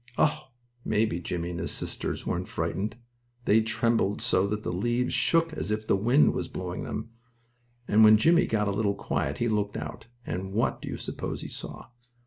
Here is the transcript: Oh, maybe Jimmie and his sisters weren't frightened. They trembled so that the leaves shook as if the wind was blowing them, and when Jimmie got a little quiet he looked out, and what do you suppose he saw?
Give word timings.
Oh, 0.17 0.47
maybe 0.83 1.19
Jimmie 1.19 1.51
and 1.51 1.59
his 1.59 1.69
sisters 1.69 2.25
weren't 2.25 2.47
frightened. 2.47 2.95
They 3.45 3.61
trembled 3.61 4.19
so 4.19 4.47
that 4.47 4.63
the 4.63 4.73
leaves 4.73 5.13
shook 5.13 5.53
as 5.53 5.69
if 5.69 5.85
the 5.85 5.95
wind 5.95 6.33
was 6.33 6.47
blowing 6.47 6.81
them, 6.85 7.11
and 7.87 8.03
when 8.03 8.17
Jimmie 8.17 8.47
got 8.47 8.67
a 8.67 8.71
little 8.71 8.95
quiet 8.95 9.37
he 9.37 9.47
looked 9.47 9.77
out, 9.77 10.07
and 10.25 10.53
what 10.53 10.81
do 10.81 10.87
you 10.87 10.97
suppose 10.97 11.41
he 11.43 11.49
saw? 11.49 11.89